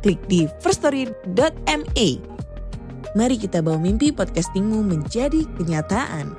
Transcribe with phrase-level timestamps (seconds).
[0.00, 2.08] klik di firststory.me.
[3.12, 6.32] Mari kita bawa mimpi podcastingmu menjadi kenyataan.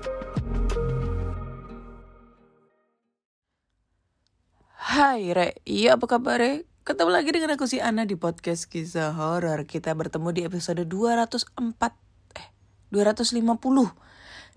[4.91, 6.65] Hai Re, iya apa kabar Re?
[6.81, 9.69] Ketemu lagi dengan aku si Ana di podcast kisah horor.
[9.69, 11.53] Kita bertemu di episode 204
[12.41, 12.47] eh
[12.89, 13.45] 250.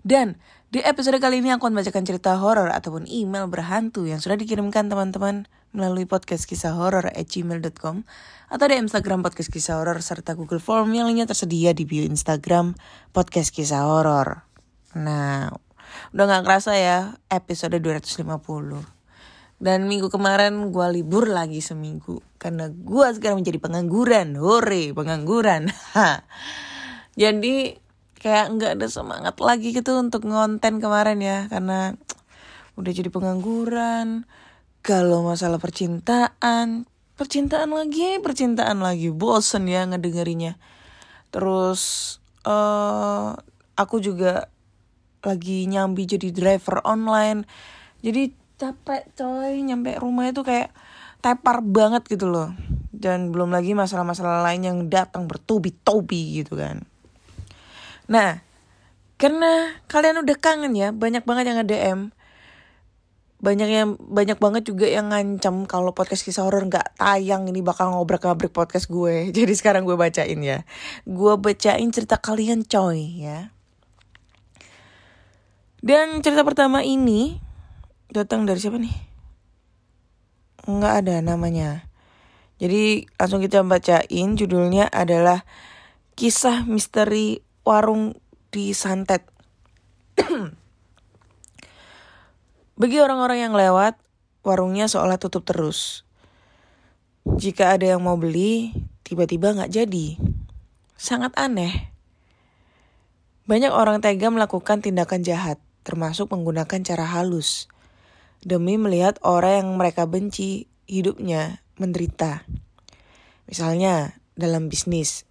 [0.01, 0.37] Dan
[0.73, 4.89] di episode kali ini aku akan bacakan cerita horor ataupun email berhantu yang sudah dikirimkan
[4.89, 5.45] teman-teman
[5.75, 8.07] melalui podcast kisah horor at gmail.com
[8.47, 12.79] atau di Instagram podcast kisah horor serta Google Form yang lainnya tersedia di bio Instagram
[13.11, 14.47] podcast kisah horor.
[14.95, 15.51] Nah,
[16.15, 18.23] udah gak kerasa ya episode 250.
[19.55, 24.35] Dan minggu kemarin gue libur lagi seminggu karena gue sekarang menjadi pengangguran.
[24.39, 25.71] Hore, pengangguran.
[27.21, 27.79] Jadi
[28.19, 31.93] kayak nggak ada semangat lagi gitu untuk ngonten kemarin ya karena
[32.75, 34.27] udah jadi pengangguran.
[34.85, 36.85] Kalau masalah percintaan,
[37.17, 40.61] percintaan lagi, percintaan lagi, bosen ya ngedengerinya.
[41.33, 41.81] Terus
[42.45, 43.33] uh,
[43.73, 44.45] aku juga
[45.25, 47.49] lagi nyambi jadi driver online.
[48.05, 50.71] Jadi capek coy nyampe rumah itu kayak
[51.19, 52.55] tepar banget gitu loh
[52.95, 56.87] dan belum lagi masalah-masalah lain yang datang bertubi-tubi gitu kan
[58.07, 58.39] nah
[59.19, 61.99] karena kalian udah kangen ya banyak banget yang nge-DM
[63.45, 67.93] banyak yang banyak banget juga yang ngancam kalau podcast kisah horor nggak tayang ini bakal
[67.93, 70.65] ngobrak-ngabrik podcast gue jadi sekarang gue bacain ya
[71.05, 73.53] gue bacain cerita kalian coy ya
[75.85, 77.37] dan cerita pertama ini
[78.09, 78.97] datang dari siapa nih?
[80.65, 81.85] Nggak ada namanya.
[82.57, 85.45] Jadi langsung kita bacain judulnya adalah
[86.17, 88.17] Kisah Misteri Warung
[88.49, 89.29] di Santet.
[92.75, 93.95] Bagi orang-orang yang lewat,
[94.43, 96.03] warungnya seolah tutup terus.
[97.23, 98.75] Jika ada yang mau beli,
[99.07, 100.19] tiba-tiba nggak jadi.
[100.99, 101.71] Sangat aneh.
[103.47, 105.55] Banyak orang tega melakukan tindakan jahat,
[105.87, 107.71] termasuk menggunakan cara halus
[108.43, 112.43] demi melihat orang yang mereka benci hidupnya menderita.
[113.47, 115.23] Misalnya dalam bisnis,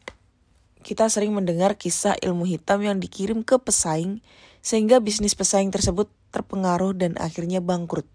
[0.81, 4.25] kita sering mendengar kisah ilmu hitam yang dikirim ke pesaing
[4.65, 8.11] sehingga bisnis pesaing tersebut terpengaruh dan akhirnya bangkrut.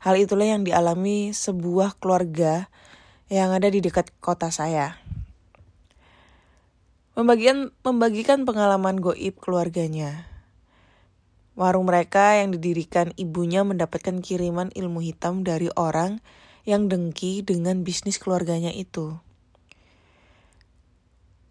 [0.00, 2.72] Hal itulah yang dialami sebuah keluarga
[3.28, 4.96] yang ada di dekat kota saya.
[7.12, 10.24] Membagikan, membagikan pengalaman goib keluarganya.
[11.58, 16.22] Warung mereka yang didirikan ibunya mendapatkan kiriman ilmu hitam dari orang
[16.62, 19.18] yang dengki dengan bisnis keluarganya itu.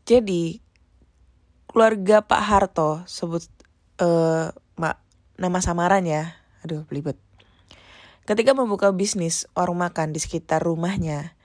[0.08, 0.64] Jadi,
[1.68, 3.44] keluarga Pak Harto sebut
[4.00, 4.56] uh,
[5.38, 6.38] nama samaran ya.
[6.66, 7.16] Aduh, belibet.
[8.28, 11.38] Ketika membuka bisnis warung makan di sekitar rumahnya,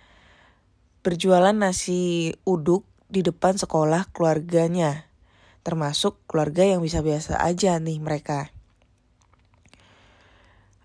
[1.07, 5.13] berjualan nasi uduk di depan sekolah keluarganya
[5.63, 8.51] termasuk keluarga yang bisa biasa aja nih mereka.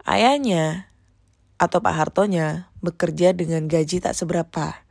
[0.08, 0.88] Ayahnya
[1.58, 4.86] atau Pak Hartonya bekerja dengan gaji tak seberapa,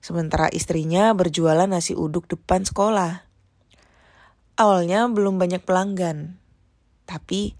[0.00, 3.28] sementara istrinya berjualan nasi uduk depan sekolah.
[4.56, 6.40] Awalnya belum banyak pelanggan,
[7.06, 7.54] tapi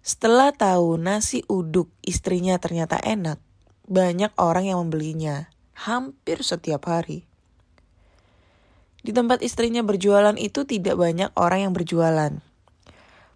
[0.00, 3.36] setelah tahu nasi uduk istrinya ternyata enak,
[3.84, 7.28] banyak orang yang membelinya hampir setiap hari.
[9.00, 12.32] Di tempat istrinya berjualan itu tidak banyak orang yang berjualan.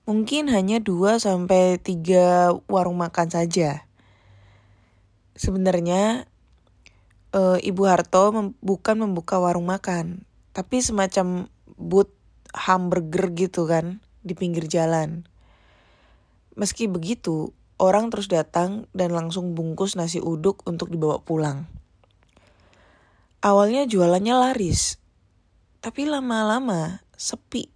[0.04, 3.88] Mungkin hanya 2 sampai 3 warung makan saja.
[5.32, 6.28] Sebenarnya
[7.32, 11.48] e, Ibu Harto mem bukan membuka warung makan, tapi semacam
[11.80, 12.12] booth
[12.52, 15.24] hamburger gitu kan di pinggir jalan.
[16.54, 17.50] Meski begitu,
[17.82, 21.66] orang terus datang dan langsung bungkus nasi uduk untuk dibawa pulang.
[23.44, 24.96] Awalnya jualannya laris,
[25.84, 27.68] tapi lama-lama sepi.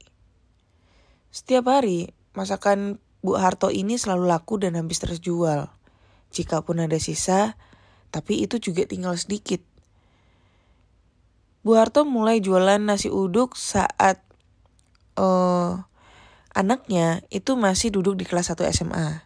[1.29, 5.69] Setiap hari, masakan Bu Harto ini selalu laku dan habis terjual.
[6.33, 7.59] Jika pun ada sisa,
[8.09, 9.61] tapi itu juga tinggal sedikit.
[11.67, 14.25] Bu Harto mulai jualan nasi uduk saat
[15.21, 15.85] uh,
[16.59, 19.23] anaknya itu masih duduk di kelas 1 SMA.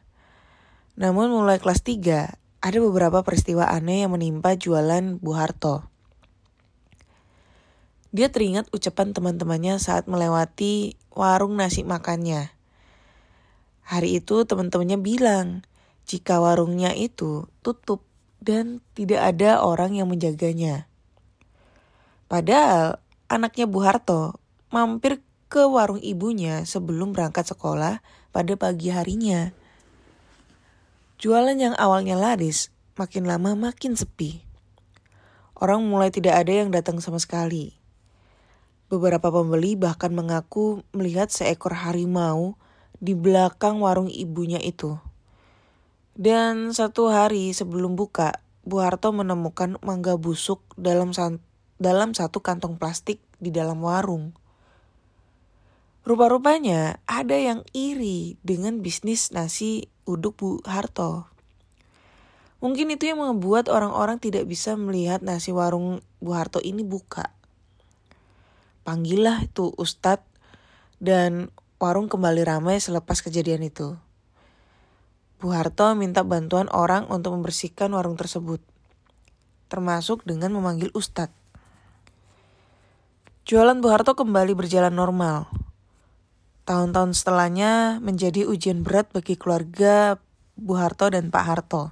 [1.01, 5.89] Namun mulai kelas 3, ada beberapa peristiwa aneh yang menimpa jualan Bu Harto.
[8.13, 12.53] Dia teringat ucapan teman-temannya saat melewati warung nasi makannya.
[13.89, 15.65] Hari itu teman-temannya bilang,
[16.05, 18.05] jika warungnya itu tutup
[18.45, 20.85] dan tidak ada orang yang menjaganya.
[22.29, 23.01] Padahal
[23.33, 24.37] anaknya Bu Harto
[24.69, 28.01] mampir ke warung ibunya sebelum berangkat sekolah
[28.33, 29.53] pada pagi harinya.
[31.21, 34.41] Jualan yang awalnya laris makin lama makin sepi.
[35.53, 37.77] Orang mulai tidak ada yang datang sama sekali.
[38.89, 42.57] Beberapa pembeli bahkan mengaku melihat seekor harimau
[42.97, 44.97] di belakang warung ibunya itu.
[46.17, 51.13] Dan satu hari sebelum buka, Bu Harto menemukan mangga busuk dalam
[51.77, 54.33] dalam satu kantong plastik di dalam warung.
[56.03, 61.31] Rupa-rupanya ada yang iri dengan bisnis nasi uduk Bu Harto.
[62.59, 67.31] Mungkin itu yang membuat orang-orang tidak bisa melihat nasi warung Bu Harto ini buka
[68.83, 70.27] panggillah itu ustadz
[70.99, 73.99] dan warung kembali ramai selepas kejadian itu.
[75.43, 78.63] Bu Harto minta bantuan orang untuk membersihkan warung tersebut,
[79.67, 81.35] termasuk dengan memanggil ustadz.
[83.43, 85.51] Jualan Bu Harto kembali berjalan normal.
[86.63, 90.23] Tahun-tahun setelahnya menjadi ujian berat bagi keluarga
[90.55, 91.91] Bu Harto dan Pak Harto.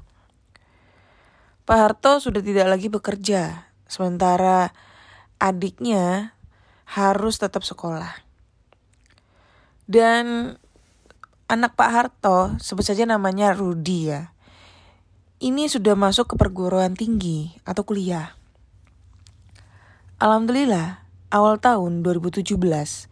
[1.66, 4.70] Pak Harto sudah tidak lagi bekerja, sementara
[5.42, 6.38] adiknya
[6.86, 8.14] harus tetap sekolah.
[9.90, 10.54] Dan
[11.50, 14.30] anak Pak Harto, sebut saja namanya Rudi ya.
[15.42, 18.38] Ini sudah masuk ke perguruan tinggi atau kuliah.
[20.22, 21.02] Alhamdulillah,
[21.34, 23.09] awal tahun 2017,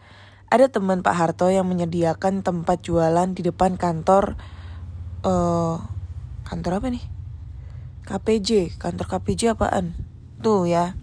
[0.48, 4.40] ada teman Pak Harto yang menyediakan tempat jualan di depan kantor
[5.24, 5.76] uh,
[6.48, 7.04] kantor apa nih?
[8.08, 9.92] KPJ, kantor KPJ apaan?
[10.40, 10.96] Tuh ya.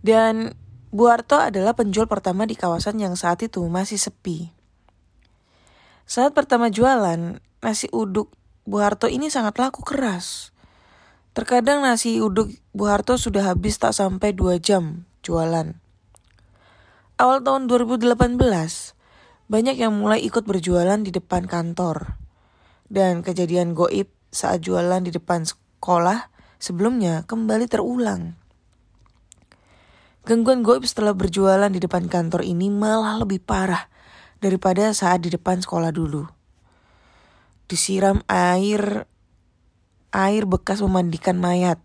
[0.00, 0.56] Dan
[0.88, 4.48] Bu Harto adalah penjual pertama di kawasan yang saat itu masih sepi.
[6.08, 8.32] Saat pertama jualan, nasi uduk
[8.64, 10.56] Bu Harto ini sangat laku keras.
[11.36, 15.85] Terkadang nasi uduk Bu Harto sudah habis tak sampai 2 jam jualan.
[17.16, 18.36] Awal tahun 2018,
[19.48, 22.20] banyak yang mulai ikut berjualan di depan kantor.
[22.92, 26.28] Dan kejadian goib saat jualan di depan sekolah
[26.60, 28.36] sebelumnya kembali terulang.
[30.28, 33.88] Gangguan goib setelah berjualan di depan kantor ini malah lebih parah
[34.44, 36.28] daripada saat di depan sekolah dulu.
[37.64, 39.08] Disiram air
[40.12, 41.80] air bekas memandikan mayat.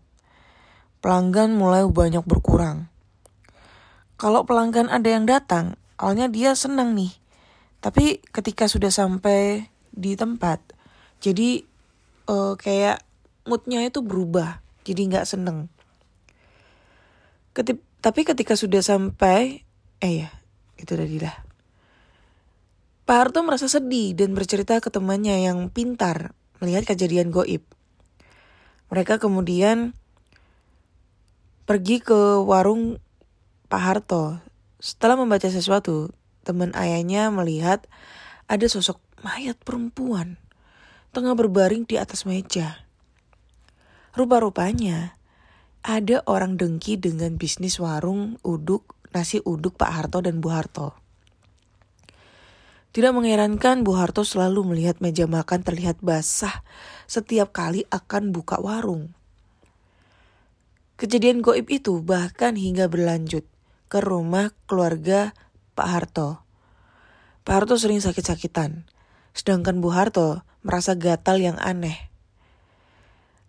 [1.00, 2.91] Pelanggan mulai banyak berkurang.
[4.22, 7.10] Kalau pelanggan ada yang datang, awalnya dia senang nih.
[7.82, 10.62] Tapi ketika sudah sampai di tempat,
[11.18, 11.66] jadi
[12.30, 13.02] uh, kayak
[13.50, 15.66] moodnya itu berubah, jadi nggak seneng.
[17.50, 19.66] Ketip tapi ketika sudah sampai,
[19.98, 20.30] eh ya,
[20.78, 21.42] itu tadi lah.
[23.02, 26.30] Pak Harto merasa sedih dan bercerita ke temannya yang pintar
[26.62, 27.66] melihat kejadian goib.
[28.90, 29.98] Mereka kemudian
[31.66, 33.02] pergi ke warung
[33.72, 34.36] Pak Harto.
[34.84, 36.12] Setelah membaca sesuatu,
[36.44, 37.88] teman ayahnya melihat
[38.44, 40.36] ada sosok mayat perempuan
[41.16, 42.84] tengah berbaring di atas meja.
[44.12, 45.16] Rupa-rupanya
[45.80, 50.92] ada orang dengki dengan bisnis warung uduk, nasi uduk Pak Harto dan Bu Harto.
[52.92, 56.60] Tidak mengherankan Bu Harto selalu melihat meja makan terlihat basah
[57.08, 59.16] setiap kali akan buka warung.
[61.00, 63.48] Kejadian goib itu bahkan hingga berlanjut
[63.92, 65.36] ke rumah keluarga
[65.76, 66.40] Pak Harto.
[67.44, 68.88] Pak Harto sering sakit-sakitan,
[69.36, 72.08] sedangkan Bu Harto merasa gatal yang aneh.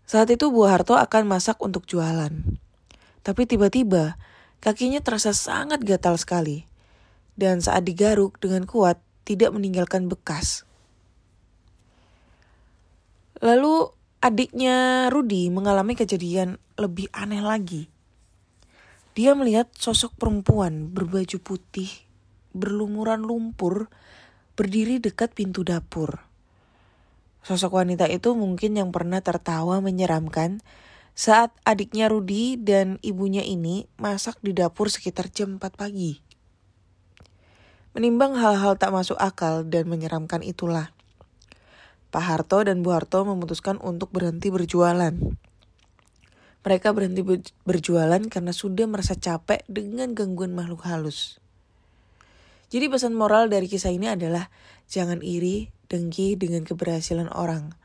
[0.04, 2.60] Saat itu Bu Harto akan masak untuk jualan.
[3.24, 4.20] Tapi tiba-tiba
[4.60, 6.68] kakinya terasa sangat gatal sekali.
[7.40, 10.68] Dan saat digaruk dengan kuat tidak meninggalkan bekas.
[13.40, 17.93] Lalu adiknya Rudi mengalami kejadian lebih aneh lagi.
[19.14, 21.90] Dia melihat sosok perempuan berbaju putih,
[22.50, 23.94] berlumuran lumpur,
[24.58, 26.26] berdiri dekat pintu dapur.
[27.46, 30.66] Sosok wanita itu mungkin yang pernah tertawa menyeramkan
[31.14, 36.18] saat adiknya Rudi dan ibunya ini masak di dapur sekitar jam 4 pagi.
[37.94, 40.90] Menimbang hal-hal tak masuk akal dan menyeramkan itulah,
[42.10, 45.14] Pak Harto dan Bu Harto memutuskan untuk berhenti berjualan.
[46.64, 47.20] Mereka berhenti
[47.68, 51.44] berjualan karena sudah merasa capek dengan gangguan makhluk halus.
[52.72, 54.50] Jadi pesan moral dari kisah ini adalah
[54.88, 57.76] jangan iri dengki dengan keberhasilan orang.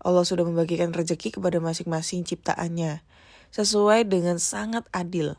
[0.00, 3.04] Allah sudah membagikan rezeki kepada masing-masing ciptaannya,
[3.52, 5.36] sesuai dengan sangat adil.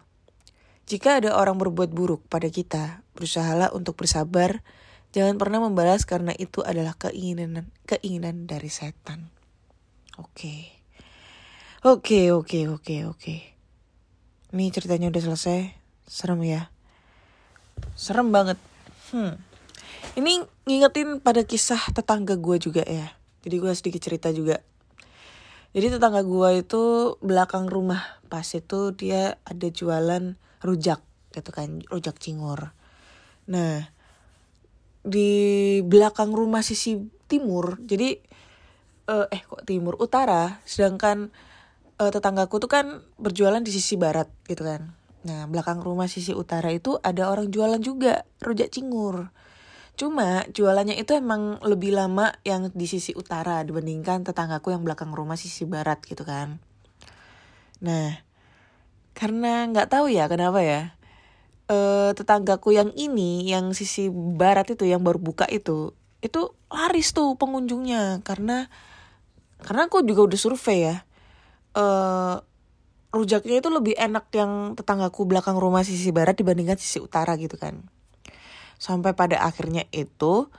[0.86, 4.62] Jika ada orang berbuat buruk pada kita, berusahalah untuk bersabar.
[5.16, 9.32] Jangan pernah membalas karena itu adalah keinginan keinginan dari setan.
[10.20, 10.83] Oke.
[11.84, 13.36] Oke, oke, oke, oke.
[14.56, 15.76] Ini ceritanya udah selesai.
[16.08, 16.72] Serem ya.
[18.00, 18.56] Serem banget.
[19.12, 19.36] Hmm.
[20.16, 23.12] Ini ngingetin pada kisah tetangga gue juga ya.
[23.44, 24.64] Jadi gue sedikit cerita juga.
[25.76, 26.84] Jadi tetangga gue itu
[27.20, 28.24] belakang rumah.
[28.32, 31.04] Pas itu dia ada jualan rujak
[31.36, 31.84] gitu kan.
[31.92, 32.72] Rujak cingur.
[33.52, 33.92] Nah
[35.04, 36.96] di belakang rumah sisi
[37.28, 37.76] timur.
[37.84, 38.16] Jadi
[39.12, 40.64] eh, eh kok timur utara.
[40.64, 41.52] Sedangkan
[42.00, 42.86] uh, tetanggaku tuh kan
[43.20, 44.94] berjualan di sisi barat gitu kan.
[45.24, 49.32] Nah, belakang rumah sisi utara itu ada orang jualan juga, rujak cingur.
[49.96, 55.40] Cuma jualannya itu emang lebih lama yang di sisi utara dibandingkan tetanggaku yang belakang rumah
[55.40, 56.60] sisi barat gitu kan.
[57.80, 58.20] Nah,
[59.16, 60.82] karena nggak tahu ya kenapa ya.
[61.72, 67.40] Uh, tetanggaku yang ini, yang sisi barat itu, yang baru buka itu, itu laris tuh
[67.40, 68.68] pengunjungnya karena
[69.64, 71.08] karena aku juga udah survei ya
[71.78, 72.42] uh,
[73.14, 77.86] rujaknya itu lebih enak yang tetanggaku belakang rumah sisi barat dibandingkan sisi utara gitu kan.
[78.82, 80.50] Sampai pada akhirnya itu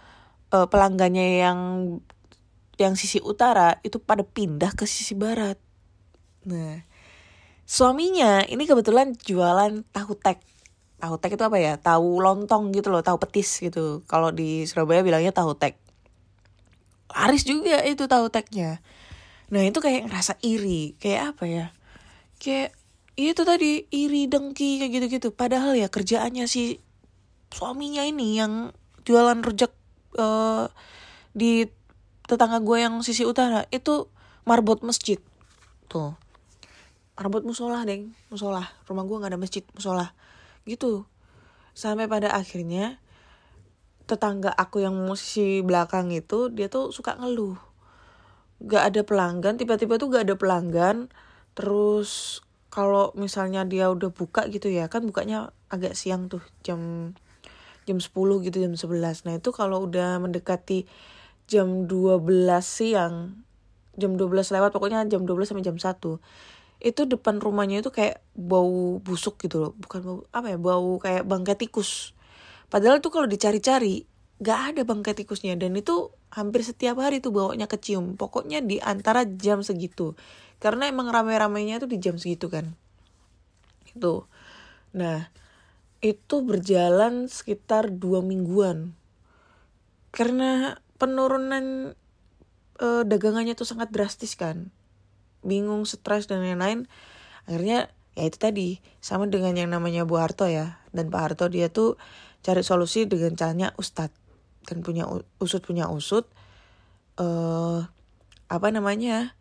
[0.55, 1.59] uh, pelanggannya yang
[2.79, 5.59] yang sisi utara itu pada pindah ke sisi barat.
[6.47, 6.83] Nah,
[7.67, 10.43] suaminya ini kebetulan jualan tahu tek.
[10.99, 11.75] Tahu tek itu apa ya?
[11.79, 14.03] Tahu lontong gitu loh, tahu petis gitu.
[14.07, 15.79] Kalau di Surabaya bilangnya tahu tek.
[17.15, 18.83] Laris juga itu tahu teknya.
[19.53, 21.67] Nah itu kayak ngerasa iri, kayak apa ya?
[22.41, 22.73] Kayak
[23.15, 25.29] itu tadi iri dengki kayak gitu-gitu.
[25.35, 26.81] Padahal ya kerjaannya si
[27.53, 28.73] suaminya ini yang
[29.05, 29.71] jualan rujak
[30.19, 30.73] uh,
[31.37, 31.69] di
[32.25, 33.69] tetangga gue yang sisi utara.
[33.69, 34.11] Itu
[34.49, 35.21] marbot masjid.
[35.87, 36.17] Tuh.
[37.15, 38.17] Marbot musola deng.
[38.33, 38.65] Musola.
[38.89, 40.17] Rumah gue nggak ada masjid musola.
[40.67, 41.07] Gitu.
[41.77, 42.99] Sampai pada akhirnya
[44.05, 47.57] tetangga aku yang musisi belakang itu dia tuh suka ngeluh
[48.63, 51.11] gak ada pelanggan tiba-tiba tuh gak ada pelanggan.
[51.55, 57.15] Terus kalau misalnya dia udah buka gitu ya kan bukanya agak siang tuh jam
[57.87, 58.11] jam 10
[58.51, 60.83] gitu jam 11 nah itu kalau udah mendekati
[61.47, 62.19] jam 12
[62.67, 63.39] siang
[63.95, 66.19] jam 12 lewat pokoknya jam 12 sampai jam 1
[66.85, 69.73] itu depan rumahnya itu kayak bau busuk gitu loh.
[69.73, 72.13] Bukan bau apa ya bau kayak bangkai tikus.
[72.69, 74.05] Padahal tuh kalau dicari-cari
[74.43, 78.19] gak ada bangkai tikusnya dan itu hampir setiap hari tuh bawanya kecium.
[78.19, 80.19] Pokoknya di antara jam segitu.
[80.59, 82.75] Karena emang rame-ramenya tuh di jam segitu kan.
[83.87, 84.27] Itu.
[84.91, 85.31] Nah
[86.03, 88.99] itu berjalan sekitar dua mingguan.
[90.11, 91.95] Karena penurunan
[92.79, 94.75] e, dagangannya tuh sangat drastis kan.
[95.47, 96.91] Bingung stres dan lain-lain.
[97.47, 100.83] Akhirnya ya itu tadi sama dengan yang namanya Bu Harto ya.
[100.91, 101.95] Dan Pak Harto dia tuh
[102.43, 104.24] cari solusi dengan caranya Ustadz
[104.65, 105.07] dan punya
[105.39, 106.27] usut punya usut
[107.21, 107.85] uh,
[108.51, 109.37] apa namanya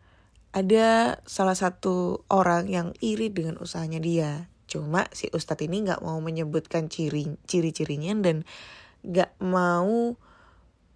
[0.54, 4.46] ada salah satu orang yang iri dengan usahanya dia.
[4.70, 8.46] Cuma si ustadz ini nggak mau menyebutkan ciri ciri-cirinya dan
[9.02, 10.14] nggak mau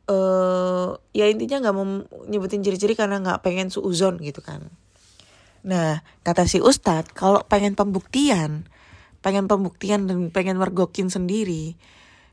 [0.08, 1.86] uh, ya intinya nggak mau
[2.30, 4.70] nyebutin ciri-ciri karena nggak pengen suuzon gitu kan.
[5.66, 8.70] Nah kata si ustadz kalau pengen pembuktian
[9.18, 11.74] pengen pembuktian dan pengen mergokin sendiri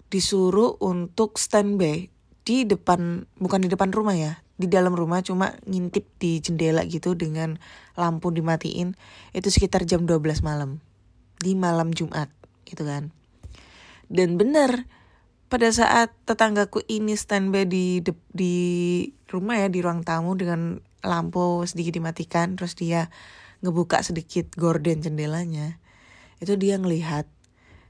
[0.10, 2.10] disuruh untuk standby
[2.46, 7.12] di depan bukan di depan rumah ya di dalam rumah cuma ngintip di jendela gitu
[7.12, 7.60] dengan
[8.00, 8.96] lampu dimatiin.
[9.36, 10.80] Itu sekitar jam 12 malam
[11.44, 12.32] di malam Jumat
[12.64, 13.12] gitu kan.
[14.08, 14.88] Dan benar
[15.52, 18.00] pada saat tetanggaku ini standby di
[18.32, 18.56] di
[19.28, 23.14] rumah ya di ruang tamu dengan lampu sedikit dimatikan terus dia
[23.62, 25.78] ngebuka sedikit gorden jendelanya
[26.42, 27.30] itu dia ngelihat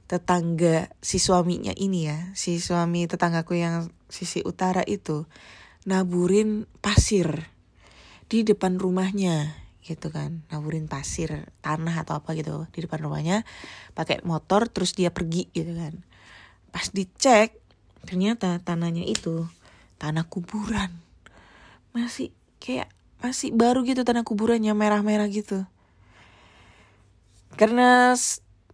[0.05, 5.25] tetangga si suaminya ini ya, si suami tetanggaku yang sisi utara itu
[5.89, 7.49] naburin pasir
[8.29, 9.53] di depan rumahnya
[9.85, 10.45] gitu kan.
[10.49, 13.45] Naburin pasir tanah atau apa gitu di depan rumahnya
[13.93, 15.93] pakai motor terus dia pergi gitu kan.
[16.69, 17.57] Pas dicek
[18.05, 19.45] ternyata tanahnya itu
[19.97, 20.93] tanah kuburan.
[21.93, 22.29] Masih
[22.61, 22.89] kayak
[23.21, 25.65] masih baru gitu tanah kuburannya merah-merah gitu.
[27.55, 28.13] Karena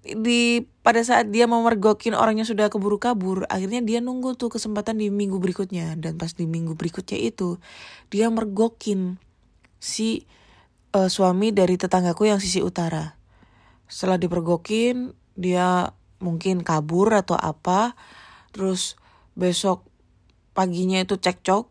[0.01, 4.97] di pada saat dia mau mergokin orangnya sudah keburu kabur akhirnya dia nunggu tuh kesempatan
[4.97, 5.93] di minggu berikutnya.
[5.97, 7.61] Dan pas di minggu berikutnya itu
[8.09, 9.21] dia mergokin
[9.77, 10.25] si
[10.97, 13.13] uh, suami dari tetanggaku yang sisi utara.
[13.85, 17.93] Setelah dipergokin dia mungkin kabur atau apa.
[18.49, 18.97] Terus
[19.37, 19.85] besok
[20.57, 21.69] paginya itu cekcok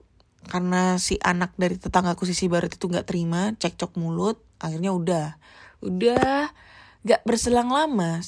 [0.49, 5.26] karena si anak dari tetanggaku sisi barat itu nggak terima cekcok mulut akhirnya udah.
[5.82, 6.54] Udah
[7.07, 8.21] Gak berselang lama,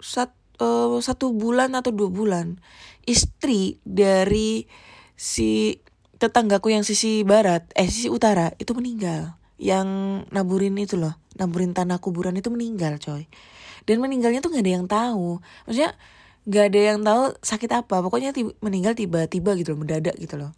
[0.00, 2.60] sat, uh, satu bulan atau dua bulan
[3.06, 4.68] istri dari
[5.16, 5.80] si
[6.16, 9.38] tetanggaku yang sisi barat eh sisi utara itu meninggal.
[9.56, 9.88] Yang
[10.28, 13.28] naburin itu loh naburin tanah kuburan itu meninggal coy.
[13.86, 15.40] Dan meninggalnya tuh nggak ada yang tahu.
[15.68, 15.92] Maksudnya
[16.48, 17.96] nggak ada yang tahu sakit apa.
[18.02, 20.52] Pokoknya tiba, meninggal tiba-tiba gitu loh mendadak gitu loh.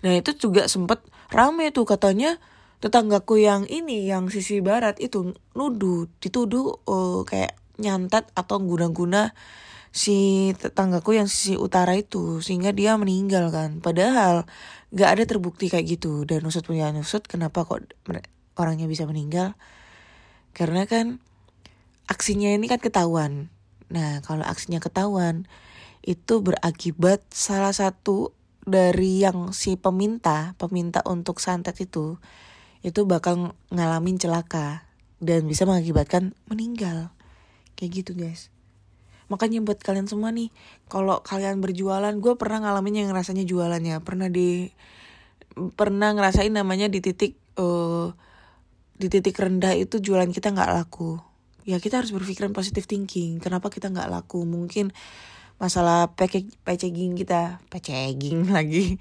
[0.00, 2.40] Nah itu juga sempet rame tuh katanya
[2.80, 9.32] tetanggaku yang ini yang sisi barat itu nuduh dituduh uh, kayak nyantat atau guna-guna
[9.90, 13.84] si tetanggaku yang sisi utara itu sehingga dia meninggal kan.
[13.84, 14.48] Padahal
[14.94, 16.24] nggak ada terbukti kayak gitu.
[16.24, 17.84] Dan nusut punya nusut kenapa kok
[18.56, 19.58] orangnya bisa meninggal?
[20.56, 21.20] Karena kan
[22.08, 23.52] aksinya ini kan ketahuan.
[23.90, 25.44] Nah kalau aksinya ketahuan
[26.00, 28.32] itu berakibat salah satu
[28.64, 32.16] dari yang si peminta peminta untuk santet itu
[32.80, 34.88] itu bakal ngalamin celaka
[35.20, 37.12] dan bisa mengakibatkan meninggal.
[37.76, 38.48] Kayak gitu guys.
[39.30, 40.50] Makanya buat kalian semua nih
[40.90, 44.02] kalau kalian berjualan gue pernah ngalamin yang rasanya jualannya.
[44.02, 44.72] Pernah di
[45.78, 48.10] pernah ngerasain namanya di titik uh,
[49.00, 51.20] di titik rendah itu jualan kita nggak laku.
[51.68, 53.38] Ya kita harus berpikiran positif thinking.
[53.38, 54.42] Kenapa kita nggak laku?
[54.42, 54.90] Mungkin
[55.60, 57.60] masalah packaging kita.
[57.68, 58.96] Packaging lagi.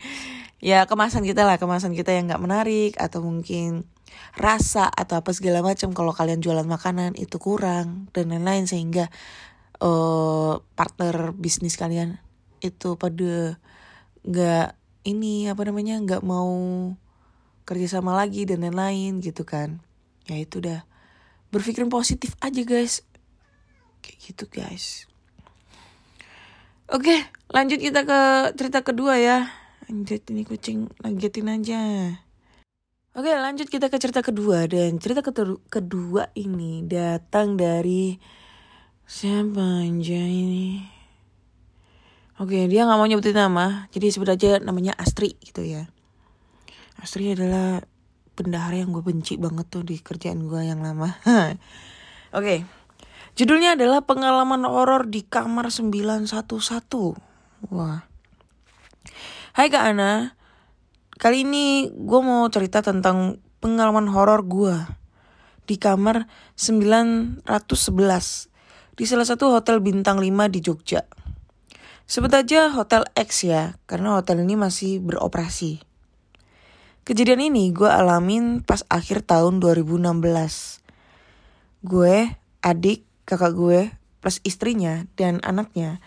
[0.60, 1.56] Ya kemasan kita lah.
[1.56, 3.88] Kemasan kita yang nggak menarik atau mungkin
[4.36, 5.96] rasa atau apa segala macam.
[5.96, 8.68] Kalau kalian jualan makanan itu kurang dan lain-lain.
[8.68, 9.08] Sehingga
[9.80, 12.20] uh, partner bisnis kalian
[12.60, 13.56] itu pada
[14.28, 14.76] nggak
[15.08, 16.52] ini apa namanya nggak mau
[17.64, 19.80] kerjasama lagi dan lain-lain gitu kan.
[20.28, 20.84] Ya itu udah
[21.56, 23.08] berpikiran positif aja guys.
[24.04, 25.09] Kayak gitu guys
[26.94, 27.16] oke
[27.50, 28.20] lanjut kita ke
[28.58, 29.50] cerita kedua ya
[29.90, 31.82] lanjut ini kucing lanjutin aja
[33.18, 35.26] oke lanjut kita ke cerita kedua dan cerita
[35.70, 38.18] kedua ini datang dari
[39.10, 40.86] Siapa anjay ini?
[42.38, 45.90] Oke, dia nggak mau nyebutin nama, jadi sebut aja namanya Astri gitu ya.
[47.02, 47.82] Astri adalah
[48.38, 51.18] bendahara yang gue benci banget tuh di kerjaan gue yang lama.
[52.38, 52.70] Oke,
[53.40, 56.28] judulnya adalah pengalaman horor di kamar 911.
[57.72, 58.04] Wah.
[59.56, 60.36] Hai Kak Ana,
[61.16, 64.76] kali ini gue mau cerita tentang pengalaman horor gue
[65.72, 66.28] di kamar
[66.60, 67.48] 911
[69.00, 71.08] di salah satu hotel bintang 5 di Jogja.
[72.10, 75.80] Sebut aja Hotel X ya, karena hotel ini masih beroperasi.
[77.08, 80.04] Kejadian ini gue alamin pas akhir tahun 2016.
[81.86, 82.34] Gue,
[82.66, 83.94] adik, kakak gue,
[84.26, 86.02] plus istrinya dan anaknya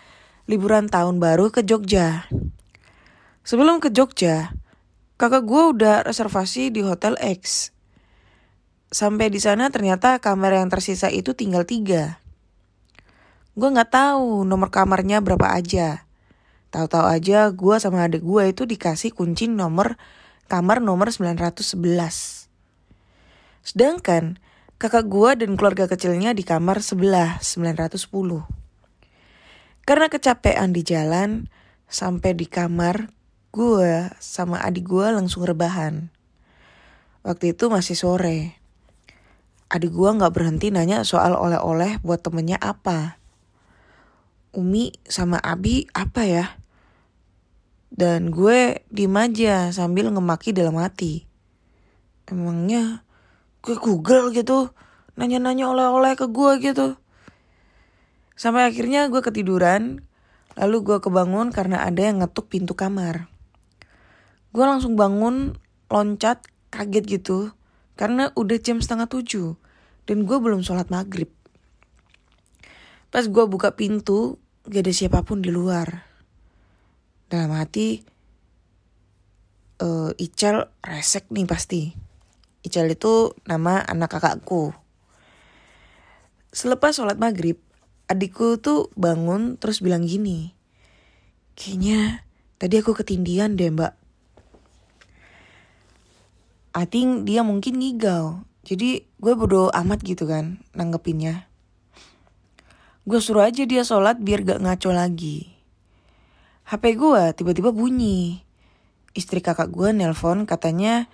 [0.50, 2.26] liburan tahun baru ke Jogja.
[3.46, 4.50] Sebelum ke Jogja,
[5.14, 7.70] kakak gue udah reservasi di Hotel X.
[8.90, 12.18] Sampai di sana ternyata kamar yang tersisa itu tinggal tiga.
[13.54, 16.04] Gue nggak tahu nomor kamarnya berapa aja.
[16.74, 19.94] Tahu-tahu aja gue sama adik gue itu dikasih kunci nomor
[20.50, 21.70] kamar nomor 911.
[23.62, 24.41] Sedangkan
[24.82, 28.02] kakak gue dan keluarga kecilnya di kamar sebelah 910.
[29.86, 31.46] Karena kecapean di jalan,
[31.86, 33.14] sampai di kamar,
[33.54, 36.10] gue sama adik gue langsung rebahan.
[37.22, 38.58] Waktu itu masih sore.
[39.70, 43.22] Adik gue gak berhenti nanya soal oleh-oleh buat temennya apa.
[44.50, 46.58] Umi sama Abi apa ya?
[47.86, 51.22] Dan gue diem aja sambil ngemaki dalam hati.
[52.26, 53.06] Emangnya
[53.62, 54.74] gue Google gitu,
[55.14, 56.98] nanya-nanya oleh-oleh ke gue gitu.
[58.34, 60.02] Sampai akhirnya gue ketiduran,
[60.58, 63.30] lalu gue kebangun karena ada yang ngetuk pintu kamar.
[64.50, 65.54] Gue langsung bangun,
[65.86, 66.42] loncat,
[66.74, 67.54] kaget gitu,
[67.94, 69.54] karena udah jam setengah tujuh,
[70.10, 71.30] dan gue belum sholat maghrib.
[73.14, 76.02] Pas gue buka pintu, gak ada siapa pun di luar.
[77.30, 78.02] Dalam hati,
[79.80, 82.01] uh, Ical resek nih pasti.
[82.62, 84.70] Ical itu nama anak kakakku.
[86.54, 87.58] Selepas sholat maghrib,
[88.06, 90.54] adikku tuh bangun terus bilang gini.
[91.58, 92.22] Kayaknya
[92.62, 93.98] tadi aku ketindian deh mbak.
[96.72, 98.46] I think dia mungkin ngigau.
[98.62, 101.50] Jadi gue bodo amat gitu kan nanggepinnya.
[103.02, 105.50] Gue suruh aja dia sholat biar gak ngaco lagi.
[106.70, 108.46] HP gue tiba-tiba bunyi.
[109.12, 111.10] Istri kakak gue nelpon katanya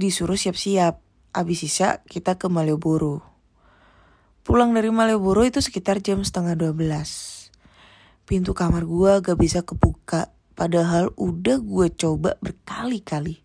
[0.00, 1.00] disuruh siap-siap.
[1.34, 3.20] Abis sisa kita ke Malioboro.
[4.44, 7.52] Pulang dari Malioboro itu sekitar jam setengah 12.
[8.24, 10.32] Pintu kamar gue gak bisa kebuka.
[10.54, 13.42] Padahal udah gue coba berkali-kali.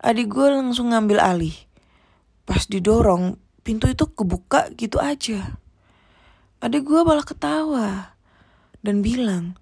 [0.00, 1.56] Adik gue langsung ngambil alih.
[2.44, 5.60] Pas didorong, pintu itu kebuka gitu aja.
[6.60, 8.16] adik gue malah ketawa
[8.84, 9.56] dan bilang,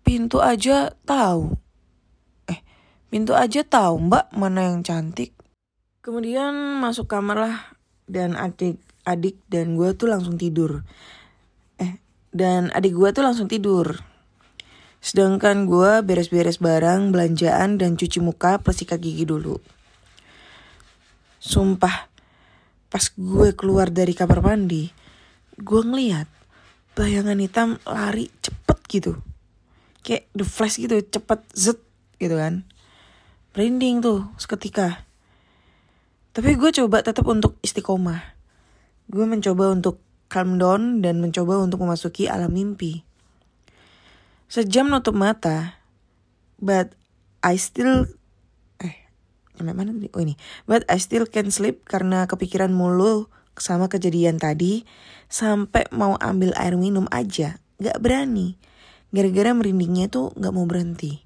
[0.00, 1.56] pintu aja tahu.
[3.12, 5.36] Pintu aja tahu mbak mana yang cantik.
[6.00, 7.56] Kemudian masuk kamar lah
[8.08, 10.80] dan adik adik dan gue tuh langsung tidur.
[11.76, 12.00] Eh,
[12.32, 14.00] dan adik gue tuh langsung tidur.
[15.04, 19.60] Sedangkan gue beres-beres barang, belanjaan, dan cuci muka plus sikat gigi dulu.
[21.36, 22.08] Sumpah,
[22.88, 24.88] pas gue keluar dari kamar mandi,
[25.60, 26.32] gue ngeliat
[26.96, 29.12] bayangan hitam lari cepet gitu.
[30.00, 31.76] Kayak the flash gitu, cepet zet
[32.16, 32.64] gitu kan.
[33.52, 35.04] Merinding tuh seketika.
[36.32, 38.24] Tapi gue coba tetap untuk istiqomah.
[39.12, 40.00] Gue mencoba untuk
[40.32, 43.04] calm down dan mencoba untuk memasuki alam mimpi.
[44.48, 45.76] Sejam nutup mata,
[46.56, 46.96] but
[47.44, 48.08] I still
[48.80, 48.96] eh
[49.56, 50.08] sampai mana tadi?
[50.16, 50.40] Oh ini.
[50.64, 54.88] But I still can sleep karena kepikiran mulu sama kejadian tadi
[55.28, 58.56] sampai mau ambil air minum aja gak berani.
[59.12, 61.21] Gara-gara merindingnya tuh gak mau berhenti.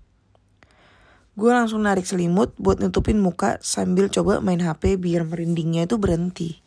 [1.36, 6.64] Gue langsung narik selimut buat nutupin muka sambil coba main HP biar merindingnya itu berhenti.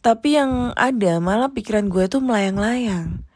[0.00, 3.26] Tapi yang ada malah pikiran gue tuh melayang-layang.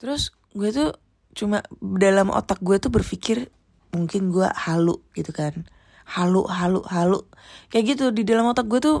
[0.00, 0.90] Terus gue tuh
[1.34, 3.52] cuma dalam otak gue tuh berpikir
[3.92, 5.66] mungkin gue halu gitu kan.
[6.06, 7.26] Halu, halu, halu.
[7.74, 8.96] Kayak gitu di dalam otak gue tuh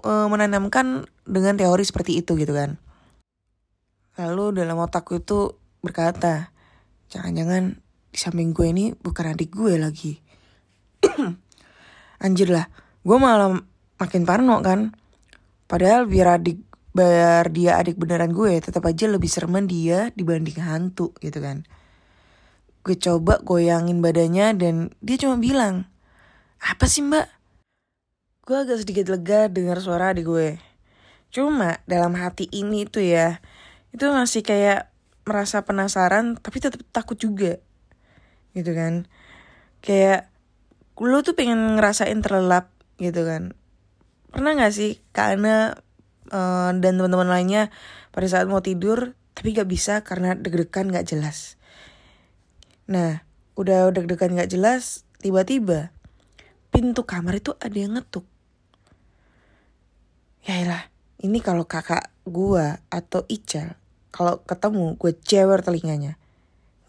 [0.00, 2.80] e, menanamkan dengan teori seperti itu gitu kan.
[4.16, 6.52] Lalu dalam otakku itu berkata,
[7.08, 7.80] jangan-jangan
[8.12, 10.20] di samping gue ini bukan adik gue lagi.
[12.24, 12.68] Anjir lah,
[13.00, 13.56] gue malah
[13.96, 14.92] makin parno kan.
[15.64, 16.60] Padahal biar adik
[16.92, 21.64] biar dia adik beneran gue tetap aja lebih sereman dia dibanding hantu gitu kan.
[22.84, 25.88] Gue coba goyangin badannya dan dia cuma bilang,
[26.60, 27.32] apa sih mbak?
[28.44, 30.60] Gue agak sedikit lega dengar suara adik gue.
[31.32, 33.40] Cuma dalam hati ini tuh ya,
[33.88, 34.92] itu masih kayak
[35.24, 37.56] merasa penasaran tapi tetap takut juga
[38.52, 39.08] gitu kan.
[39.84, 40.32] Kayak
[41.00, 43.56] lu tuh pengen ngerasain terlelap gitu kan.
[44.32, 45.76] Pernah nggak sih karena
[46.32, 47.72] uh, dan teman-teman lainnya
[48.14, 51.56] pada saat mau tidur tapi gak bisa karena deg-degan gak jelas?
[52.88, 53.24] Nah
[53.56, 55.92] udah deg-degan gak jelas tiba-tiba
[56.72, 58.24] pintu kamar itu ada yang ngetuk.
[60.44, 60.82] Ya lah
[61.22, 63.78] ini kalau kakak gua atau Ical
[64.12, 66.20] kalau ketemu gue cewer telinganya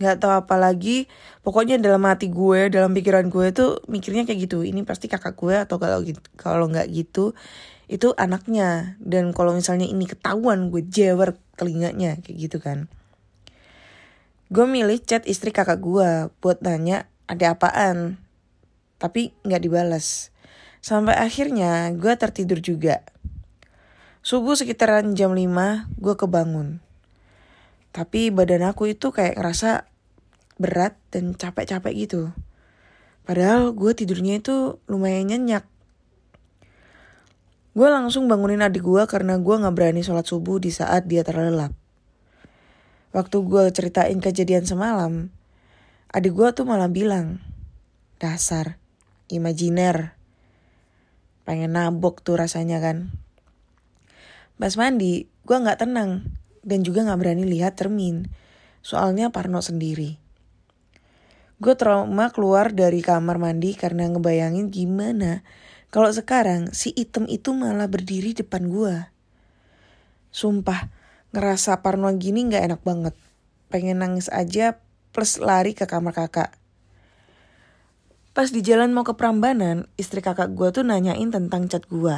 [0.01, 1.05] nggak tahu apa lagi.
[1.45, 4.65] Pokoknya dalam hati gue dalam pikiran gue tuh mikirnya kayak gitu.
[4.65, 6.01] Ini pasti kakak gue atau kalau
[6.39, 7.33] kalau nggak gitu
[7.91, 8.97] itu anaknya.
[9.01, 12.89] Dan kalau misalnya ini ketahuan gue jewer telinganya kayak gitu kan.
[14.53, 18.21] Gue milih chat istri kakak gue buat nanya ada apaan
[18.99, 20.31] tapi nggak dibalas
[20.83, 23.03] sampai akhirnya gue tertidur juga.
[24.23, 25.43] Subuh sekitaran jam 5
[25.99, 26.82] gue kebangun
[27.93, 29.85] tapi badan aku itu kayak ngerasa
[30.57, 32.33] berat dan capek-capek gitu.
[33.23, 35.63] Padahal gue tidurnya itu lumayan nyenyak.
[37.77, 41.73] Gue langsung bangunin adik gue karena gue gak berani sholat subuh di saat dia terlelap.
[43.13, 45.29] Waktu gue ceritain kejadian semalam,
[46.09, 47.45] adik gue tuh malah bilang,
[48.17, 48.81] dasar,
[49.29, 50.17] imajiner.
[51.45, 53.13] Pengen nabok tuh rasanya kan.
[54.57, 58.31] Pas mandi, gue gak tenang dan juga gak berani lihat termin.
[58.83, 60.23] Soalnya Parno sendiri.
[61.63, 65.47] Gue trauma keluar dari kamar mandi karena ngebayangin gimana
[65.93, 68.97] kalau sekarang si item itu malah berdiri depan gue.
[70.33, 70.89] Sumpah,
[71.29, 73.15] ngerasa parno gini gak enak banget.
[73.69, 74.81] Pengen nangis aja
[75.13, 76.57] plus lari ke kamar kakak.
[78.33, 82.17] Pas di jalan mau ke Prambanan, istri kakak gue tuh nanyain tentang chat gue.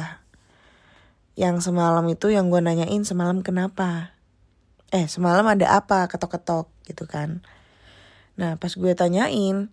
[1.36, 4.15] Yang semalam itu yang gue nanyain semalam kenapa.
[4.94, 7.42] Eh semalam ada apa ketok-ketok gitu kan.
[8.38, 9.72] Nah pas gue tanyain,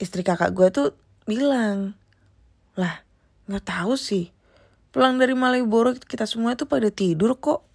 [0.00, 0.88] istri kakak gue tuh
[1.28, 1.98] bilang,
[2.78, 3.02] lah
[3.50, 4.32] nggak tahu sih.
[4.94, 7.66] Pulang dari Malioboro kita semua tuh pada tidur kok.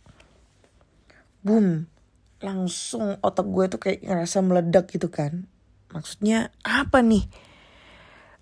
[1.46, 1.86] Boom,
[2.42, 5.46] langsung otak gue tuh kayak ngerasa meledak gitu kan.
[5.94, 7.28] Maksudnya apa nih?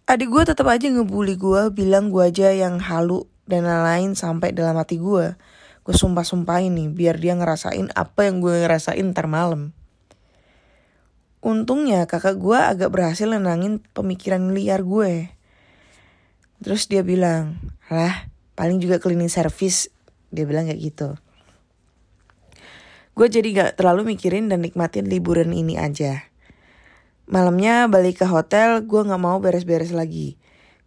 [0.10, 4.78] Adik gue tetap aja ngebully gue, bilang gue aja yang halu dan lain-lain sampai dalam
[4.78, 5.38] hati gue.
[5.90, 9.74] Gue sumpah-sumpahin nih, biar dia ngerasain apa yang gue ngerasain ntar malam.
[11.42, 15.34] Untungnya kakak gue agak berhasil nenangin pemikiran liar gue.
[16.62, 17.58] Terus dia bilang,
[17.90, 19.90] lah paling juga cleaning service.
[20.30, 21.18] Dia bilang kayak gitu.
[23.18, 26.22] Gue jadi gak terlalu mikirin dan nikmatin liburan ini aja.
[27.26, 30.38] Malamnya balik ke hotel, gue gak mau beres-beres lagi.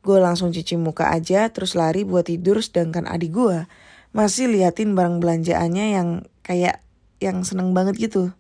[0.07, 3.67] Gue langsung cuci muka aja, terus lari buat tidur sedangkan adik gue
[4.13, 6.09] masih liatin barang belanjaannya yang
[6.45, 6.85] kayak
[7.19, 8.37] yang seneng banget gitu.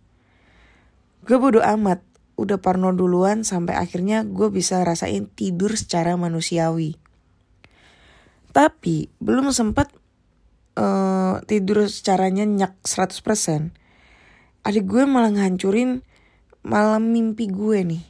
[1.24, 2.02] Gue bodo amat,
[2.36, 6.98] udah parno duluan sampai akhirnya gue bisa rasain tidur secara manusiawi.
[8.52, 9.88] Tapi belum sempat
[10.76, 13.72] uh, tidur secara nyenyak 100%.
[14.62, 16.04] Adik gue malah ngancurin
[16.66, 18.04] malam mimpi gue nih.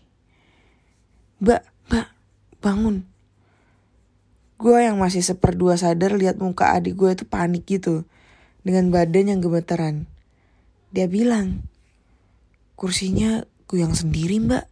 [1.45, 2.09] Mbak, mbak,
[2.59, 3.12] bangun.
[4.63, 8.07] Gue yang masih seperdua sadar lihat muka adik gue itu panik gitu.
[8.63, 10.07] Dengan badan yang gemetaran.
[10.95, 11.67] Dia bilang,
[12.79, 14.71] kursinya gue yang sendiri mbak.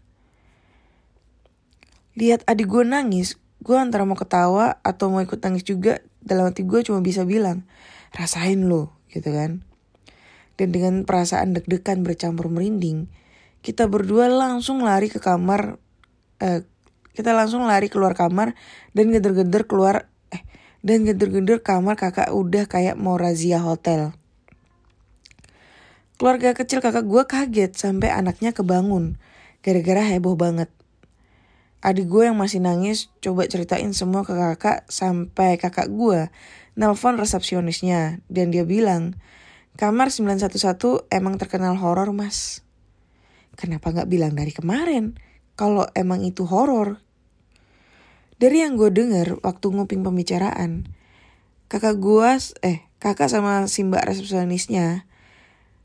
[2.14, 3.34] Lihat adik gue nangis,
[3.66, 5.98] gue antara mau ketawa atau mau ikut nangis juga.
[6.22, 7.66] Dalam hati gue cuma bisa bilang,
[8.14, 9.66] rasain lo gitu kan.
[10.54, 13.10] Dan dengan perasaan deg-degan bercampur merinding,
[13.66, 15.82] kita berdua langsung lari ke kamar
[16.38, 16.62] eh,
[17.20, 18.56] kita langsung lari keluar kamar
[18.96, 20.40] dan geder-geder keluar eh
[20.80, 24.16] dan geder-geder kamar kakak udah kayak mau razia hotel.
[26.16, 29.20] Keluarga kecil kakak gue kaget sampai anaknya kebangun
[29.60, 30.72] gara-gara heboh banget.
[31.84, 36.32] Adik gue yang masih nangis coba ceritain semua ke kakak sampai kakak gue
[36.72, 39.12] nelpon resepsionisnya dan dia bilang
[39.76, 42.64] kamar 911 emang terkenal horor mas.
[43.60, 45.20] Kenapa gak bilang dari kemarin?
[45.60, 47.04] kalau emang itu horor.
[48.40, 50.88] Dari yang gue denger waktu nguping pembicaraan,
[51.68, 52.30] kakak gue,
[52.64, 55.04] eh kakak sama si mbak resepsionisnya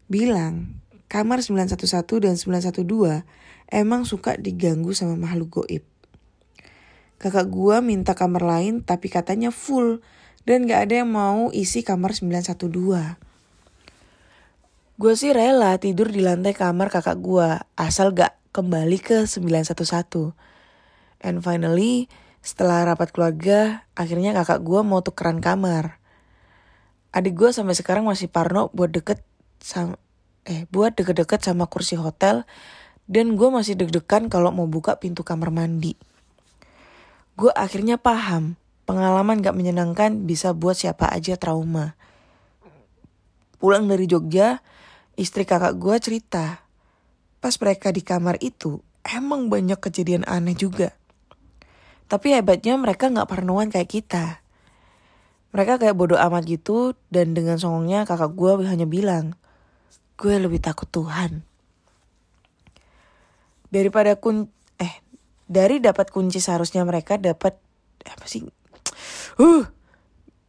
[0.08, 0.80] bilang
[1.12, 3.28] kamar 911 dan 912
[3.76, 5.84] emang suka diganggu sama makhluk goib.
[7.20, 10.00] Kakak gue minta kamar lain tapi katanya full
[10.48, 13.20] dan gak ada yang mau isi kamar 912.
[14.96, 20.32] Gue sih rela tidur di lantai kamar kakak gue asal gak kembali ke 911.
[21.20, 22.08] And finally,
[22.46, 25.98] setelah rapat keluarga, akhirnya kakak gue mau tukeran kamar.
[27.10, 29.26] Adik gue sampai sekarang masih parno buat deket
[29.58, 29.98] sama
[30.46, 32.46] eh buat deket-deket sama kursi hotel
[33.10, 35.98] dan gue masih deg-degan kalau mau buka pintu kamar mandi.
[37.34, 38.54] Gue akhirnya paham,
[38.86, 41.98] pengalaman gak menyenangkan bisa buat siapa aja trauma.
[43.58, 44.62] Pulang dari Jogja,
[45.18, 46.62] istri kakak gue cerita
[47.42, 50.94] pas mereka di kamar itu emang banyak kejadian aneh juga.
[52.06, 54.26] Tapi hebatnya mereka gak parnoan kayak kita.
[55.56, 59.40] Mereka kayak bodoh amat gitu dan dengan songongnya kakak gue hanya bilang,
[60.20, 61.48] gue lebih takut Tuhan.
[63.72, 65.00] Daripada kun eh
[65.48, 67.56] dari dapat kunci seharusnya mereka dapat
[68.04, 68.44] apa sih?
[69.40, 69.64] Uh,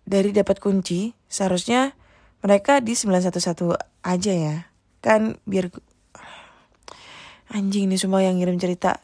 [0.03, 1.95] dari dapat kunci seharusnya
[2.43, 4.57] mereka di 911 aja ya.
[5.03, 5.71] Kan biar
[7.47, 8.99] Anjing nih semua yang ngirim cerita.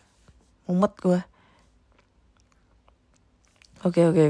[0.66, 1.20] Mumet gue.
[3.82, 4.24] Oke oke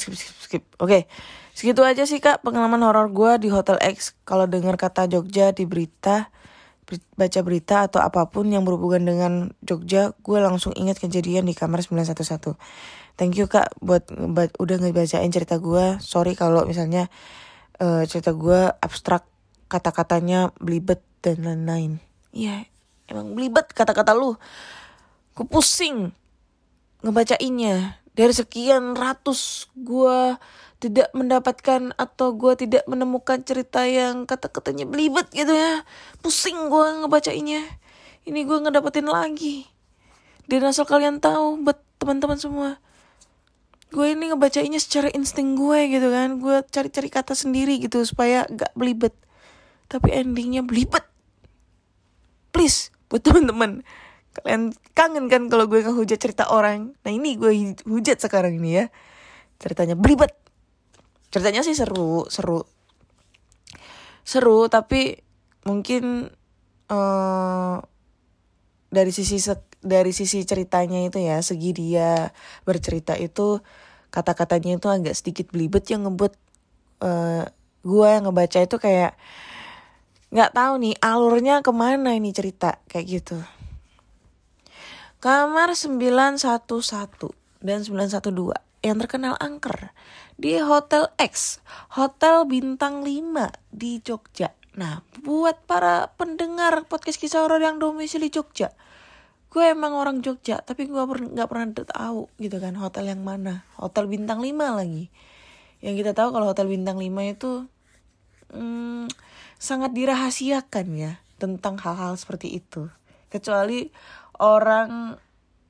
[0.00, 0.64] skip skip skip.
[0.80, 1.04] Oke.
[1.52, 4.14] Segitu aja sih kak pengalaman horor gue di Hotel X.
[4.22, 6.30] Kalau dengar kata Jogja di berita,
[7.18, 9.32] baca berita atau apa pun yang berhubungan dengan
[9.66, 12.54] Jogja, gue langsung ingat kejadian di kamar 911.
[13.18, 14.06] Thank you kak buat
[14.54, 15.98] udah ngebacain cerita gue.
[15.98, 17.10] Sorry kalau misalnya
[17.82, 19.26] uh, cerita gue abstrak,
[19.66, 21.98] kata-katanya belibet dan lain-lain.
[22.30, 22.70] Iya, -lain.
[23.10, 24.38] Emang belibet kata-kata lu.
[25.34, 26.14] Gue pusing
[27.02, 27.98] ngebacainnya.
[28.18, 30.34] Dari sekian ratus gue
[30.82, 35.86] tidak mendapatkan atau gue tidak menemukan cerita yang kata-katanya belibet gitu ya.
[36.18, 37.62] Pusing gue ngebacainnya.
[38.26, 39.70] Ini gue ngedapetin lagi.
[40.50, 42.82] Dan asal kalian tahu buat teman-teman semua.
[43.94, 46.42] Gue ini ngebacainnya secara insting gue gitu kan.
[46.42, 49.14] Gue cari-cari kata sendiri gitu supaya gak belibet.
[49.86, 51.06] Tapi endingnya belibet.
[52.50, 53.86] Please, buat teman-teman
[54.42, 56.94] kalian kangen kan kalau gue ngehujat cerita orang?
[57.02, 58.84] Nah ini gue hujat sekarang ini ya.
[59.58, 60.34] Ceritanya belibet
[61.28, 62.64] ceritanya sih seru seru.
[64.24, 65.20] Seru tapi
[65.64, 66.32] mungkin
[66.88, 67.76] uh,
[68.88, 69.36] dari sisi
[69.78, 72.32] dari sisi ceritanya itu ya segi dia
[72.64, 73.60] bercerita itu
[74.08, 76.34] kata-katanya itu agak sedikit belibet yang ngebuat
[77.04, 77.44] uh,
[77.84, 79.14] gue yang ngebaca itu kayak
[80.28, 83.38] nggak tahu nih alurnya ke mana ini cerita kayak gitu.
[85.18, 86.38] Kamar 911
[87.58, 88.54] dan 912
[88.86, 89.90] yang terkenal angker
[90.38, 91.58] di Hotel X,
[91.90, 94.54] Hotel Bintang 5 di Jogja.
[94.78, 98.70] Nah, buat para pendengar podcast kisah horor yang domisili Jogja,
[99.50, 104.06] gue emang orang Jogja, tapi gue nggak pernah tahu gitu kan hotel yang mana, hotel
[104.06, 105.10] bintang 5 lagi.
[105.82, 107.66] Yang kita tahu kalau hotel bintang 5 itu
[108.54, 109.10] hmm,
[109.58, 112.86] sangat dirahasiakan ya tentang hal-hal seperti itu.
[113.34, 113.90] Kecuali
[114.42, 115.20] orang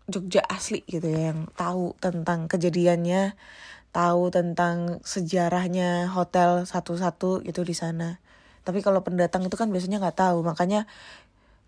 [0.09, 3.37] Jogja asli gitu ya yang tahu tentang kejadiannya
[3.93, 8.21] tahu tentang sejarahnya hotel satu-satu itu di sana.
[8.65, 10.45] Tapi kalau pendatang itu kan biasanya nggak tahu.
[10.45, 10.85] Makanya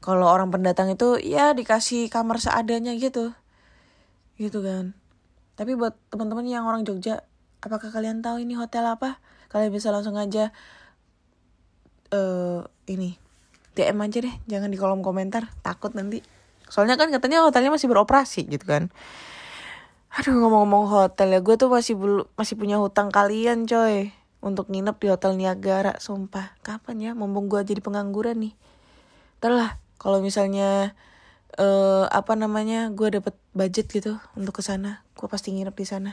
[0.05, 3.33] kalau orang pendatang itu ya dikasih kamar seadanya gitu.
[4.37, 4.97] Gitu kan.
[5.57, 7.25] Tapi buat teman-teman yang orang Jogja
[7.61, 9.21] apakah kalian tahu ini hotel apa?
[9.53, 10.53] Kalian bisa langsung aja
[12.13, 13.17] uh, ini
[13.77, 14.35] DM aja deh.
[14.49, 15.53] Jangan di kolom komentar.
[15.65, 16.21] Takut nanti
[16.71, 18.89] soalnya kan katanya hotelnya masih beroperasi gitu kan.
[20.11, 24.15] Aduh ngomong-ngomong hotel ya gue tuh masih belum masih punya hutang kalian coy.
[24.41, 26.57] Untuk nginep di hotel Niagara sumpah.
[26.65, 27.11] Kapan ya?
[27.13, 28.55] Mumpung gue jadi pengangguran nih.
[29.37, 30.97] Terlah kalau misalnya
[31.61, 36.13] uh, apa namanya gue dapet budget gitu untuk ke sana gue pasti nginep di sana.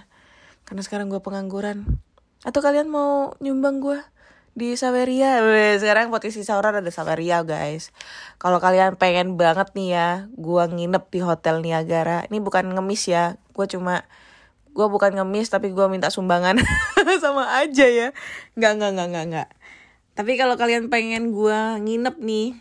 [0.67, 1.87] Karena sekarang gue pengangguran.
[2.43, 3.99] Atau kalian mau nyumbang gue
[4.57, 5.37] di Saveria
[5.77, 7.93] sekarang potensi sahur ada Saveria guys.
[8.41, 12.25] Kalau kalian pengen banget nih ya gue nginep di hotel Niagara.
[12.25, 14.01] Ini bukan ngemis ya gue cuma
[14.73, 16.57] gue bukan ngemis tapi gue minta sumbangan
[17.23, 18.17] sama aja ya.
[18.57, 19.49] Nggak nggak nggak nggak nggak.
[20.17, 22.57] Tapi kalau kalian pengen gue nginep nih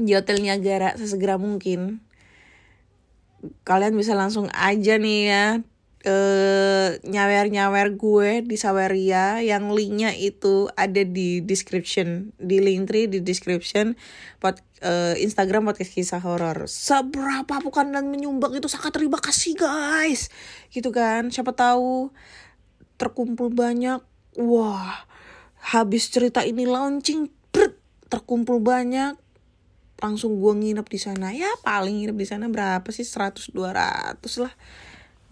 [0.00, 2.00] di hotel Niagara sesegera mungkin
[3.68, 5.44] kalian bisa langsung aja nih ya
[7.06, 13.94] nyawer-nyawer gue di Saweria yang linknya itu ada di description di link tree di description
[14.42, 16.66] pot uh, Instagram podcast kisah horor.
[16.66, 20.28] Seberapa bukan dan menyumbang itu sangat terima kasih guys.
[20.68, 21.30] Gitu kan.
[21.30, 22.10] Siapa tahu
[22.98, 24.02] terkumpul banyak.
[24.42, 25.06] Wah,
[25.74, 27.78] habis cerita ini launching, brr,
[28.10, 29.14] terkumpul banyak.
[30.02, 31.30] Langsung gue nginep di sana.
[31.30, 33.06] Ya paling nginep di sana berapa sih?
[33.06, 34.54] 100 200 lah.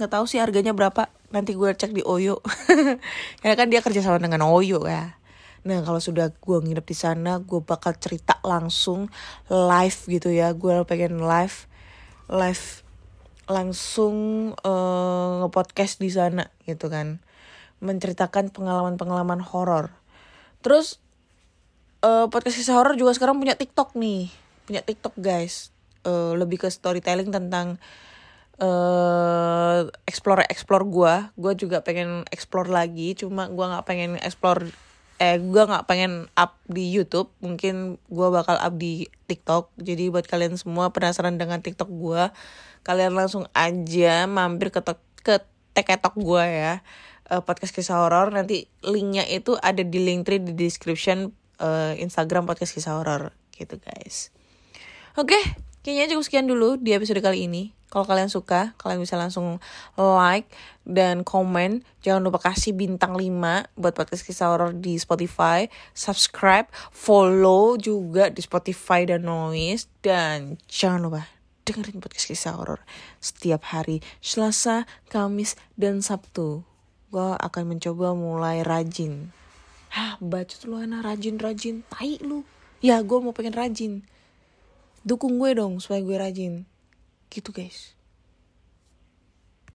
[0.01, 1.13] Nggak tahu sih harganya berapa.
[1.29, 2.41] Nanti gue cek di Oyo.
[3.45, 5.21] ya kan dia kerja sama dengan Oyo ya
[5.61, 9.13] Nah kalau sudah gue nginep di sana, gue bakal cerita langsung
[9.53, 10.57] live gitu ya.
[10.57, 11.69] Gue pengen live,
[12.33, 12.65] live
[13.51, 14.15] langsung
[14.63, 17.21] uh, ngepodcast di sana gitu kan,
[17.85, 19.93] menceritakan pengalaman-pengalaman horor.
[20.65, 20.97] Terus
[22.01, 24.33] uh, podcast kisah horor juga sekarang punya TikTok nih,
[24.65, 25.75] punya TikTok guys.
[26.01, 27.77] Uh, lebih ke storytelling tentang
[28.61, 34.69] uh, explore explore gue gue juga pengen explore lagi cuma gue nggak pengen explore
[35.21, 37.29] eh gue nggak pengen up di YouTube.
[37.45, 39.69] Mungkin gue bakal up di TikTok.
[39.77, 42.33] Jadi buat kalian semua penasaran dengan TikTok gue
[42.81, 44.81] kalian langsung aja mampir ke
[45.21, 45.45] ke
[45.77, 46.75] teketok gue ya.
[47.29, 48.33] Uh, podcast kisah horor.
[48.33, 53.37] Nanti linknya itu ada di link tree di description uh, Instagram podcast kisah horor.
[53.53, 54.33] Gitu guys.
[55.21, 55.37] Oke.
[55.37, 55.45] okay,
[55.83, 59.59] kayaknya cukup sekian dulu di episode kali ini kalau kalian suka, kalian bisa langsung
[59.99, 60.47] like
[60.87, 61.83] dan komen.
[62.07, 63.27] Jangan lupa kasih bintang 5
[63.75, 65.67] buat podcast kisah horor di Spotify.
[65.91, 69.91] Subscribe, follow juga di Spotify dan Noise.
[70.07, 71.27] Dan jangan lupa
[71.67, 72.79] dengerin podcast kisah horor
[73.19, 76.63] setiap hari Selasa, Kamis, dan Sabtu.
[77.11, 79.35] Gue akan mencoba mulai rajin.
[79.91, 81.83] Hah, baca lu anak rajin-rajin.
[81.91, 82.47] Tai lu.
[82.79, 84.07] Ya, gue mau pengen rajin.
[85.07, 86.55] Dukung gue dong supaya gue rajin.
[87.31, 88.00] Gitu guys